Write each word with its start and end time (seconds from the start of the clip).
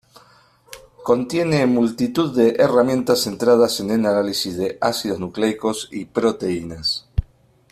Contiene 1.03 1.63
multitud 1.67 2.35
de 2.35 2.55
herramientas 2.57 3.21
centradas 3.21 3.79
en 3.81 3.91
el 3.91 4.03
análisis 4.07 4.57
de 4.57 4.79
ácidos 4.81 5.19
nucleicos 5.19 5.89
y 5.91 6.05
proteínas. 6.05 7.05